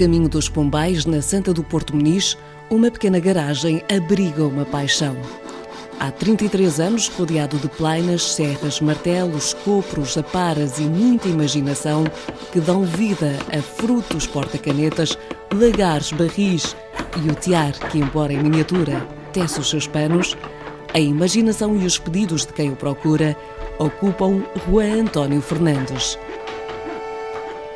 [0.00, 2.34] caminho dos Pombais, na Santa do Porto Muniz,
[2.70, 5.14] uma pequena garagem abriga uma paixão.
[6.00, 12.04] Há 33 anos, rodeado de plainas, serras, martelos, copros, aparas e muita imaginação
[12.50, 15.18] que dão vida a frutos porta-canetas,
[15.52, 16.74] lagares, barris
[17.22, 20.34] e o tiar que, embora em miniatura, tece os seus panos,
[20.94, 23.36] a imaginação e os pedidos de quem o procura
[23.78, 26.18] ocupam Juan António Fernandes.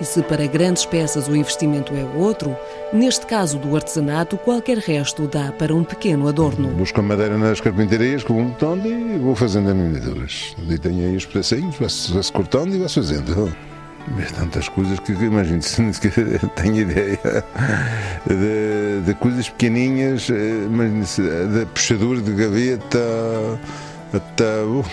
[0.00, 2.54] E se para grandes peças o investimento é outro,
[2.92, 6.68] neste caso do artesanato, qualquer resto dá para um pequeno adorno.
[6.68, 10.54] Busco a madeira nas carpintarias com um botão e vou fazendo as miniaturas.
[10.68, 13.50] E tenho aí os pedacinhos, vai-se cortando e vai fazendo.
[14.08, 15.60] Vê tantas coisas que imagino
[16.00, 16.10] que
[16.54, 17.44] tenho ideia
[18.26, 22.98] de, de coisas pequeninhas, eh, de puxadura de gaveta
[24.12, 24.62] até.
[24.62, 24.84] Uh,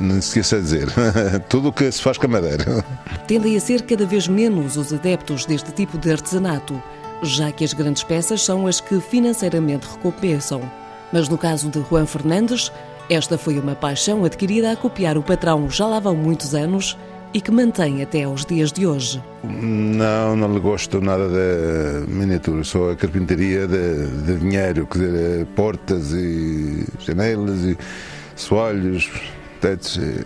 [0.00, 0.88] não se esqueça de dizer,
[1.48, 2.84] tudo o que se faz com a madeira.
[3.26, 6.80] Tendem a ser cada vez menos os adeptos deste tipo de artesanato,
[7.22, 10.60] já que as grandes peças são as que financeiramente recompensam.
[11.12, 12.70] Mas no caso de Juan Fernandes,
[13.08, 16.96] esta foi uma paixão adquirida a copiar o patrão já lá vão muitos anos
[17.32, 19.22] e que mantém até aos dias de hoje.
[19.44, 25.46] Não, não lhe gosto nada da miniatura, só a carpintaria de, de dinheiro, quer dizer,
[25.54, 27.78] portas e janelas e
[28.34, 29.10] soalhos,
[29.58, 29.96] tetos.
[29.96, 30.24] E,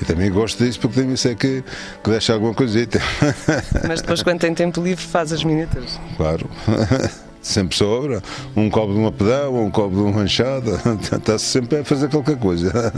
[0.00, 1.62] eu também gosto disso porque também sei que,
[2.02, 3.00] que deixa alguma coisita.
[3.86, 6.00] Mas depois, quando tem tempo livre, faz as miniaturas?
[6.16, 6.48] Claro.
[7.44, 8.22] sempre sobra.
[8.56, 10.80] Um copo de uma pedal, um copo de uma ranchada,
[11.12, 12.92] está-se sempre a fazer qualquer coisa.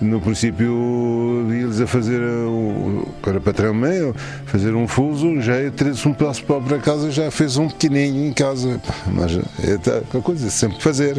[0.00, 4.14] No princípio, vi-lhes a fazer, o era patrão meu,
[4.46, 8.80] fazer um fuso, já trouxe um pedaço para casa, já fez um pequenininho em casa.
[9.06, 11.16] Mas é a coisa, sempre fazer.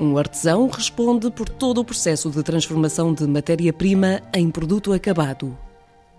[0.00, 5.58] Um artesão responde por todo o processo de transformação de matéria-prima em produto acabado.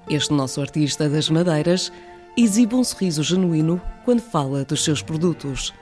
[0.10, 1.90] Este nosso artista das madeiras
[2.36, 5.74] exibe um sorriso genuíno quando fala dos seus produtos.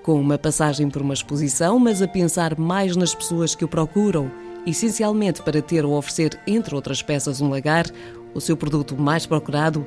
[0.00, 4.30] Com uma passagem por uma exposição, mas a pensar mais nas pessoas que o procuram,
[4.64, 7.86] essencialmente para ter ou oferecer, entre outras peças, um lagar,
[8.32, 9.84] o seu produto mais procurado,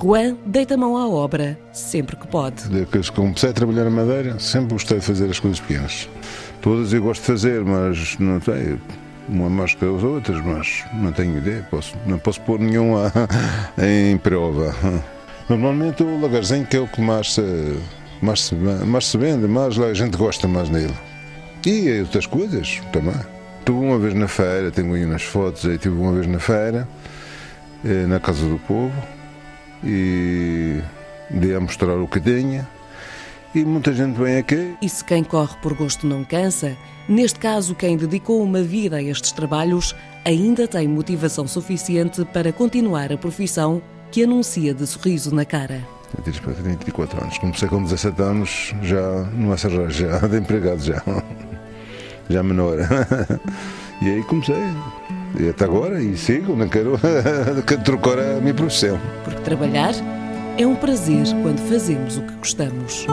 [0.00, 2.68] Juan deita mão à obra sempre que pode.
[2.68, 6.08] Desde que comecei a trabalhar na madeira, sempre gostei de fazer as coisas pequenas.
[6.62, 8.78] Todas eu gosto de fazer, mas não sei,
[9.28, 13.12] uma mais que as outras, mas não tenho ideia, posso, não posso pôr nenhuma
[13.76, 14.74] em prova.
[15.48, 17.76] Normalmente o lagarzinho que é o que mais se,
[18.22, 20.94] mais se, mais se vende, mais a gente gosta mais nele.
[21.66, 23.14] E outras coisas também.
[23.58, 26.88] Estive uma vez na feira, tenho aí nas fotos, aí estive uma vez na feira,
[27.84, 28.92] eh, na Casa do Povo,
[29.84, 30.80] e
[31.30, 32.68] dei a mostrar o que tinha.
[33.54, 34.74] E muita gente vem aqui.
[34.82, 36.76] E se quem corre por gosto não cansa,
[37.08, 39.94] neste caso quem dedicou uma vida a estes trabalhos
[40.24, 43.80] ainda tem motivação suficiente para continuar a profissão
[44.10, 45.82] que anuncia de sorriso na cara.
[46.16, 47.38] Eu tenho 34 anos.
[47.38, 51.02] Comecei com 17 anos, já não é serrar, já de empregado, já,
[52.28, 52.78] já menor.
[54.00, 54.54] E aí comecei.
[55.38, 56.98] E até agora, e sigo, não quero,
[57.66, 58.98] quero trocar a minha profissão.
[59.24, 59.92] Porque trabalhar
[60.56, 63.06] é um prazer quando fazemos o que gostamos.